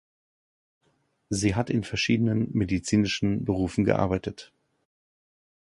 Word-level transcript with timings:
Sie 1.29 1.53
hat 1.53 1.69
in 1.69 1.83
verschiedenen 1.83 2.49
medizinischen 2.53 3.45
Berufen 3.45 3.83
gearbeitet. 3.85 4.51